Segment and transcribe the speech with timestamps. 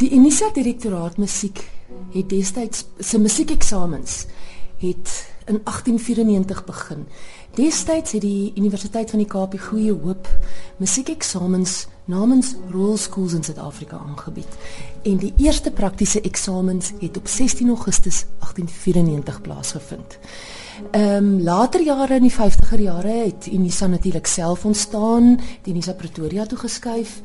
[0.00, 1.58] Die Unisa Direktoraat Musiek
[2.14, 4.24] het destyds se musiekeksamens
[4.80, 5.10] het
[5.44, 7.04] in 1894 begin.
[7.54, 10.28] Destyds het die Universiteit van die Kaap die Goeie Hoop
[10.76, 14.56] musiekeksamens namens Royal Schools in Suid-Afrika aangebied.
[15.02, 20.18] En die eerste praktiese eksamens het op 16 Augustus 1894 plaasgevind.
[20.90, 25.92] Ehm um, later jare in die 50er jare het Unisa natuurlik self ontstaan, die Unisa
[25.92, 27.20] Pretoria toe geskuif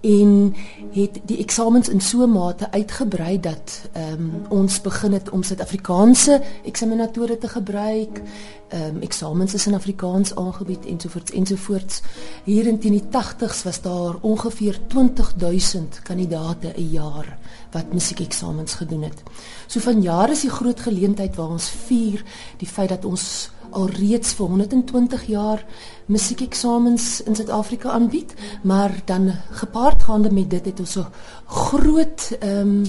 [0.00, 0.54] en
[0.92, 5.42] het die eksamens in so 'n mate uitgebrei dat ehm um, ons begin het om
[5.42, 8.22] Suid-Afrikaanse eksaminatore te gebruik.
[8.68, 12.00] Ehm um, eksamens is in Afrikaans aangebied ensovoorts ensovoorts.
[12.44, 17.38] Hier in die 80's was daar ongeveer 20000 kandidate 'n jaar
[17.70, 19.22] wat musiekeksamens gedoen het.
[19.66, 22.24] So van jare is die groot geleentheid waar ons vier
[22.56, 25.64] die feit dat ons alreeds vir 120 jaar
[26.06, 31.06] musiekeksamens in Suid-Afrika aanbied, maar dan gepaardgaande met dit het ons so
[31.46, 32.84] groot ehm um,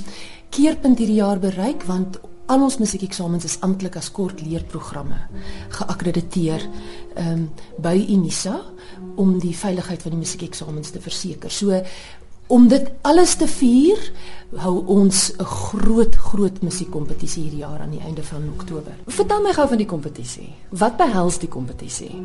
[0.49, 2.17] keerpunt hierdie jaar bereik want
[2.49, 5.19] al ons musiekeksamens is amptelik as kort leerprogramme
[5.77, 6.65] geakkrediteer
[7.15, 7.43] ehm um,
[7.77, 8.55] by Unisa
[9.15, 11.51] om die veiligheid van die musiekeksamens te verseker.
[11.51, 11.83] So
[12.49, 13.99] om dit alles te vier,
[14.57, 18.93] hou ons 'n groot groot musiekkompetisie hierdie jaar aan die einde van Oktober.
[19.07, 20.49] Vertel my gou van die kompetisie.
[20.69, 22.23] Wat behels die kompetisie?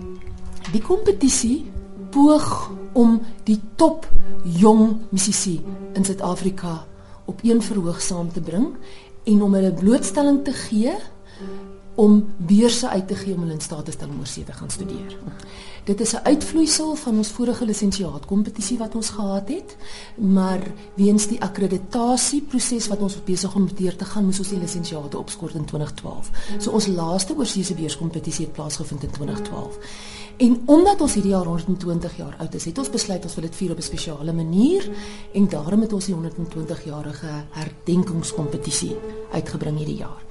[0.72, 1.70] Die kompetisie
[2.10, 4.08] poog om die top
[4.42, 5.60] jong musisi
[5.94, 6.86] in Suid-Afrika
[7.24, 8.76] op een verhoog saam te bring
[9.24, 10.92] en om hulle blootstelling te gee
[11.94, 14.70] om beurse uit te gee om hulle in staat te stel om oorsee te gaan
[14.70, 15.18] studeer.
[15.84, 19.76] Dit is 'n uitvloeisel van ons vorige lisensiaat kompetisie wat ons gehad het,
[20.14, 20.60] maar
[20.94, 25.54] weens die akkreditasieproses wat ons besig om deur te gaan, moes ons die lisensiate opskort
[25.54, 26.30] in 2012.
[26.58, 29.78] So ons laaste oorsee beurskompetisie het plaasgevind in 2012.
[30.36, 33.56] En omdat ons hierdie jaar 120 jaar oud is, het ons besluit ons wil dit
[33.56, 34.90] vier op 'n spesiale manier
[35.32, 38.96] en daarom het ons die 120 jarige herdenkingskompetisie
[39.32, 40.22] uitgebring hierdie jaar.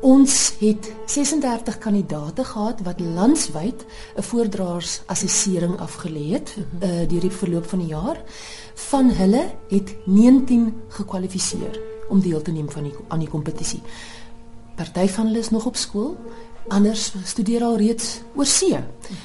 [0.00, 3.84] Ons het 36 kandidate gehad wat landwyd
[4.16, 8.22] 'n voordraersassessering afgelê het uh, deur die verloop van die jaar.
[8.74, 13.82] Van hulle het 19 gekwalifiseer om deel te neem van die aan die kompetisie.
[14.74, 16.16] Party van hulle is nog op skool,
[16.68, 18.78] anders studeer al reeds oor see.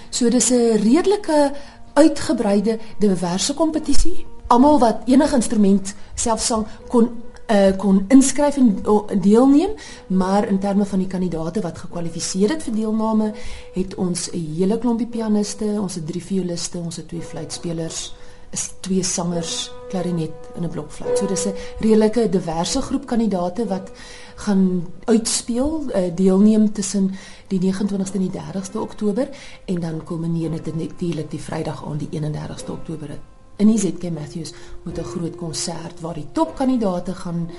[0.10, 1.52] So dis 'n redelike
[1.94, 4.26] uitgebreide diverse kompetisie.
[4.48, 7.10] Almal wat enige instrument selfs sang kon
[7.52, 9.70] uh, kon inskryf en uh, deelneem,
[10.08, 13.34] maar in terme van die kandidate wat gekwalifiseer het vir deelname,
[13.74, 18.14] het ons 'n hele klompie pianiste, ons het drie violiste, ons het twee fluitspelers,
[18.52, 21.18] is twee sangers, klarinet en 'n blokfluit.
[21.18, 23.92] So dis 'n redelike diverse groep kandidate wat
[24.36, 27.12] gaan uitspeel, uh, deelneem tussen
[27.48, 29.30] die 29ste en die 30ste Oktober
[29.66, 34.54] en dan kulmineer dit natuurlik die Vrydag aan die 31ste Oktober in die ZK Matthews
[34.84, 37.50] met 'n groot konsert waar die topkandidaate gaan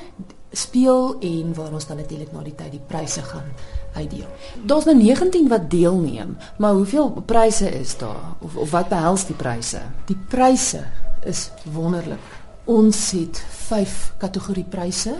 [0.50, 3.48] speel en waar ons dan natuurlik na die tyd die pryse gaan
[3.94, 4.26] uitdeel.
[4.62, 9.36] Daar's nou 19 wat deelneem, maar hoeveel pryse is daar of of wat behels die
[9.36, 9.80] pryse?
[10.06, 10.84] Die pryse
[11.24, 12.20] is wonderlik.
[12.64, 15.14] Ons het 5 kategorie pryse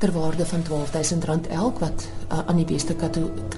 [0.00, 2.96] ter waarde van R12000 elk wat uh, aan die beste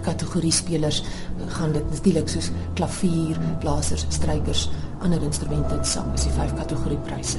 [0.03, 4.67] kategorie spelers uh, gaan dit natuurlik soos klavier, blasers, strykers,
[5.03, 7.39] ander instrumente en sang is die vyf kategorie pryse.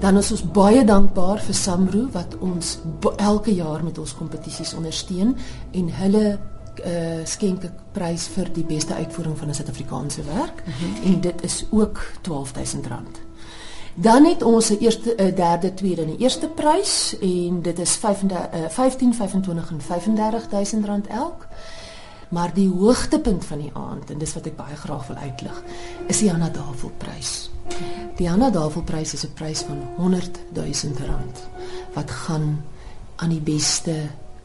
[0.00, 2.78] Dan is ons baie dankbaar vir Samro wat ons
[3.16, 5.36] elke jaar met ons kompetisies ondersteun
[5.72, 10.72] en hulle uh, skenk 'n prys vir die beste uitvoering van 'n Suid-Afrikaanse werk mm
[10.72, 11.12] -hmm.
[11.12, 13.33] en dit is ook R12000.
[13.94, 17.78] Dan het ons 'n eerste 'n eh, derde tweede en 'n eerste prys en dit
[17.78, 18.30] is 15
[18.68, 21.46] 15 25 en 35000 rand elk.
[22.28, 25.62] Maar die hoogtepunt van die aand en dis wat ek baie graag wil uitlig,
[26.06, 27.50] is die Anna Davel prys.
[28.16, 30.72] Die Anna Davel prys is 'n prys van 100 000
[31.06, 31.48] rand
[31.92, 32.64] wat gaan
[33.16, 33.94] aan die beste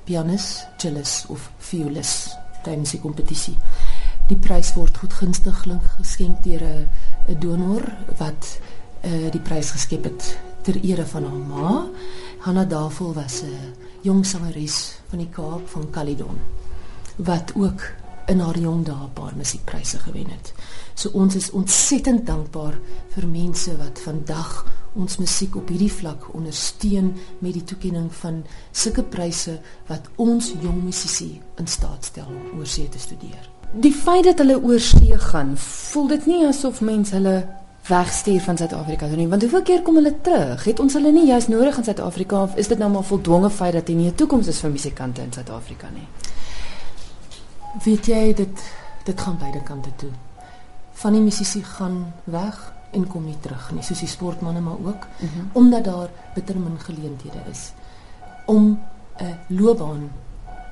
[0.03, 2.29] pianis, cellist of violis
[2.63, 3.57] tydens die kompetisie.
[4.27, 6.61] Die prys word goedgunstiglik geskenk deur
[7.27, 8.59] 'n donor wat
[9.03, 11.85] uh, die prys geskep het ter ere van haar ma.
[12.39, 16.37] Hanna Davel was 'n jong sangeres van die Kaap van Caledon
[17.15, 17.81] wat ook
[18.27, 20.53] in haar jong dae 'n paar musiekpryse gewen het.
[20.93, 22.79] So ons is ontsettend dankbaar
[23.09, 29.03] vir mense wat vandag ons musiek op hierdie vlak ondersteun met die toekenning van sulke
[29.03, 33.49] pryse wat ons jong musisi in staat stel om oorsee te studeer.
[33.73, 37.47] Die feit dat hulle oorsee gaan, voel dit nie asof mense hulle
[37.89, 39.27] wegstuur van Suid-Afrika toe nie.
[39.27, 40.63] Want hoeveel keer kom hulle terug?
[40.63, 43.73] Het ons hulle nie juist nodig in Suid-Afrika of is dit nou maar voldwonge feit
[43.73, 46.07] dat hier nie 'n toekoms is vir musikante in Suid-Afrika nie?
[47.83, 48.63] Weet jy dit
[49.03, 50.09] dit gaan beide kante toe.
[50.93, 55.07] Van die musisi gaan weg en kom nie terug nie, soos die sportmense maar ook,
[55.19, 55.49] mm -hmm.
[55.53, 57.71] omdat daar bitter min geleenthede is
[58.45, 58.79] om
[59.17, 60.09] 'n loopbaan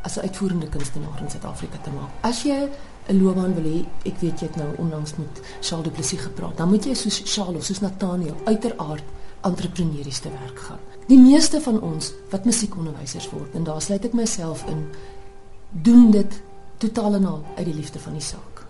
[0.02, 2.10] as 'n uitvoerende kunstenaar in Suid-Afrika te maak.
[2.22, 2.70] As jy
[3.08, 6.58] 'n loopbaan wil hê, ek weet jy het nou onlangs met Charles Du Plessis gepraat,
[6.58, 9.04] dan moet jy soos Charles, soos Nathaniel uiteraard
[9.42, 10.80] entrepreneurs te werk gaan.
[11.08, 14.88] Die meeste van ons wat musiekonderwysers word en daar sluit ek myself in,
[15.72, 16.42] doen dit
[16.78, 18.66] totaal en al uit die liefde van die saak.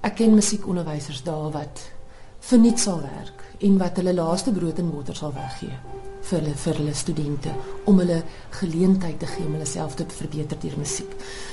[0.00, 1.90] Ek ken musiekonderwysers daar wat
[2.40, 5.74] vir niks sal werk en wat hulle laaste brood en botter sal weggee
[6.28, 7.52] vir hulle vir hulle studente
[7.88, 8.22] om hulle
[8.60, 11.10] geleentheid te gee om hulle self te verbeter deur musiek.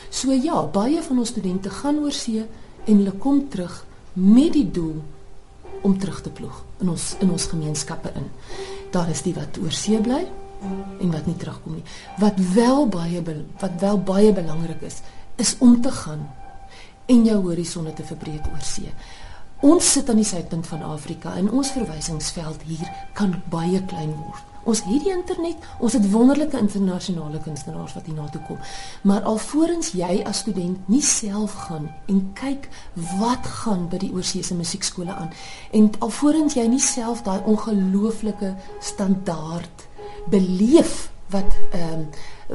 [0.09, 2.43] So ja, baie van ons studente gaan oor see
[2.85, 3.83] en hulle kom terug
[4.13, 5.01] met die doel
[5.85, 8.29] om terug te ploeg in ons in ons gemeenskappe in.
[8.91, 10.23] Daar is die wat oor see bly
[11.01, 11.85] en wat nie terugkom nie.
[12.21, 13.21] Wat wel baie
[13.61, 15.01] wat wel baie belangrik is,
[15.35, 16.25] is om te gaan
[17.05, 18.91] en jou horisonne te verbreek oor see.
[19.65, 24.54] Ons sit aan die suidpunt van Afrika en ons verwysingsveld hier kan baie klein word.
[24.65, 28.57] Ons het die internet, ons het wonderlike internasionale kunstenaars wat hier na toe kom.
[29.05, 32.69] Maar alvorens jy as student nie self gaan en kyk
[33.19, 35.29] wat gaan by die oorseese musiekskole aan
[35.77, 39.85] en alvorens jy nie self daai ongelooflike standaard
[40.33, 42.07] beleef wat ehm um,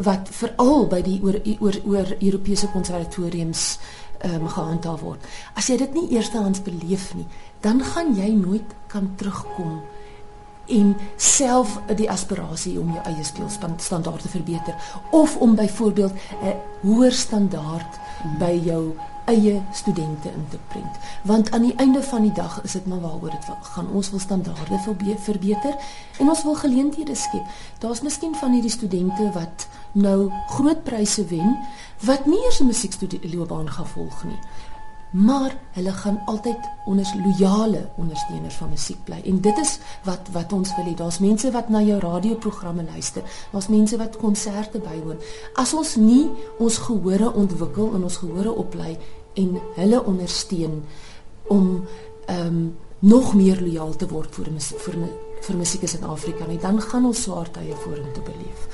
[0.06, 3.78] wat veral by die oor oor oor Europese konservatoriums
[4.18, 5.24] ehm um, gehandhaaf word.
[5.54, 7.26] As jy dit nie eerstehands beleef nie,
[7.60, 9.80] dan gaan jy nooit kan terugkom
[10.70, 14.74] en self die aspirasie om jou eie speelstandaarde te verbeter
[15.10, 16.12] of om byvoorbeeld
[16.42, 18.38] 'n hoër standaard mm.
[18.38, 20.96] by jou eie studente in te prent.
[21.22, 23.90] Want aan die einde van die dag is dit maar waaroor dit gaan.
[23.92, 24.78] Ons wil standaarde
[25.18, 25.76] verbeter
[26.18, 27.46] en ons wil geleenthede skep.
[27.78, 31.58] Daar's miskien van hierdie studente wat nou groot pryse wen
[32.00, 34.38] wat nie eers 'n musiekstudieloopbaan gaan volg nie
[35.10, 39.20] maar hulle gaan altyd onder loyale ondersteuners van musiek bly.
[39.24, 40.94] En dit is wat wat ons wil hê.
[40.94, 43.22] Daar's mense wat na jou radioprogramme luister.
[43.52, 45.18] Daar's mense wat konserte bywoon.
[45.54, 48.98] As ons nie ons gehore ontwikkel en ons gehore oplei
[49.34, 50.82] en hulle ondersteun
[51.48, 51.84] om
[52.26, 54.96] ehm um, nog meer loyaal te word vir vir
[55.40, 58.66] vir musiek in Suid-Afrika nie dan gaan ons swaar tye vorentoe beleef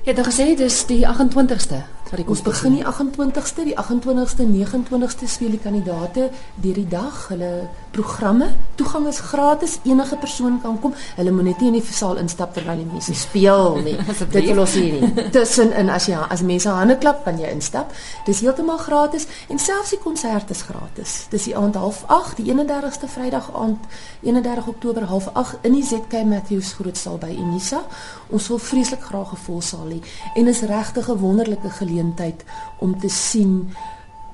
[0.00, 5.28] Jy het gesê dis die 28ste wat ek ons begin die 28ste, die 28ste, 29ste
[5.28, 6.30] speel die kandidate
[6.64, 7.18] deur die dag.
[7.28, 7.50] Hulle
[7.90, 8.46] programme.
[8.74, 10.94] Toegang is gratis, enige persoon kan kom.
[11.16, 13.96] Hulle moet net nie in die saal instap terwyl die mense speel nie.
[14.34, 15.26] Dit wil ons hier nie.
[15.34, 17.94] Tussenin as jy as mense hande klap, kan jy instap.
[18.26, 21.16] Dis heeltemal gratis en selfs die konsert is gratis.
[21.32, 23.88] Dis die aand 08:30, die 31ste Vrydag aand,
[24.22, 27.82] 31 Oktober 08:30 in die ZK Matthews Grootsaal by Unisa.
[28.30, 30.00] Ons wil vreeslik graag 'n vol saal hê
[30.34, 32.44] en is regtig 'n wonderlike geleentheid
[32.78, 33.74] om te sien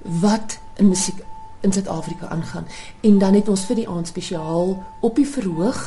[0.02, 1.24] wat in musiek
[1.66, 2.66] in Suid-Afrika aangaan.
[3.00, 5.82] En dan het ons vir die aand spesiaal op die verhoog.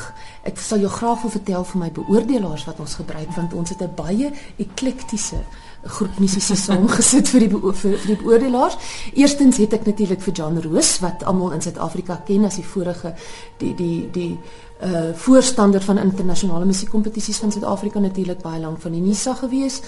[0.48, 3.81] Ek sal jou graag wil vertel van my beoordelaars wat ons gebruik want ons het
[3.81, 5.42] 'n baie eklektiese
[5.84, 8.78] groep musisië saamgesit vir die vir, vir die beoordelaars.
[9.14, 13.16] Eerstens het ek natuurlik vir John Roos wat almal in Suid-Afrika ken as die vorige
[13.58, 14.40] die die die
[14.80, 19.81] uh voorstander van internasionale musiekkompetisies van Suid-Afrika natuurlik baie lank van die NISA gewees.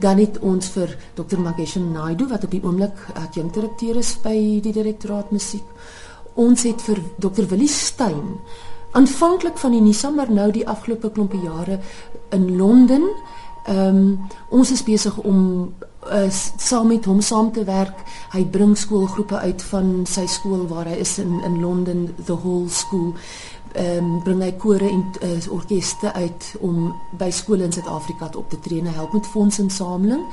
[0.00, 1.36] Dan het ons vir Dr.
[1.38, 5.66] Mageshan Naidu wat op die oomblik adjunkdirekteur is by die direktoraat musiek.
[6.34, 7.44] Ons het vir Dr.
[7.48, 8.38] Willie Steyn
[8.96, 11.78] aanvanklik van die NISA maar nou die afgelope klompe jare
[12.32, 13.04] in Londen
[13.68, 15.40] Ehm um, ons is besig om
[16.08, 17.98] uh, saam met hom saam te werk.
[18.32, 22.64] Hy bring skoolgroepe uit van sy skool waar hy is in in Londen, the Hall
[22.72, 23.12] School.
[23.76, 28.80] Um, bring hy kore en uh, orkeste uit om by skole in Suid-Afrika te tree
[28.80, 30.24] en help met fondsinsameling.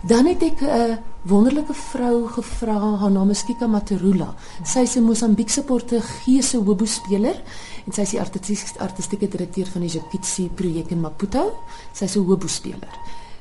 [0.00, 4.34] Dan het ek 'n uh, wonderlike vrou gevra, haar naam is Kika Materula.
[4.64, 7.42] Sy is 'n Mosambiekse Portugese hobo speler
[7.86, 11.52] en sy is die artistieke artistieke direkteur van die Jokitsi projek in Maputo.
[11.92, 12.94] Sy is 'n hobo speler.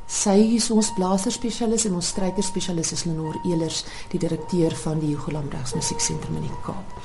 [0.08, 5.00] Sy is ons blaser spesialis en ons stryker spesialis is Lenore Elers, die direkteur van
[5.00, 6.98] die Hugo Lambrechts Musieksentrum in die Kaap.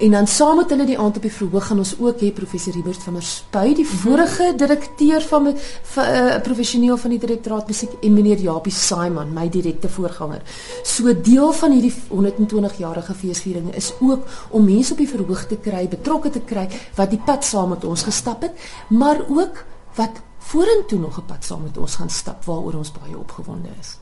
[0.00, 2.72] En dan saam met hulle die aand op die verhoog gaan ons ook hê professor
[2.72, 3.98] Hubert van der Spuy, die mhm.
[4.00, 9.48] vorige direkteur van 'n uh, professioneel van die direktoraat musiek en meneer Japie Saiman, my
[9.48, 10.40] direkte voorganger.
[10.82, 15.56] So deel van hierdie 120 jarige feesviering is ook om mense op die verhoog te
[15.56, 18.52] kry, betrokke te kry wat die pad saam met ons gestap het,
[18.88, 19.64] maar ook
[19.94, 23.98] wat vorentoe nog 'n pad saam met ons gaan stap waaroor ons baie opgewonde is.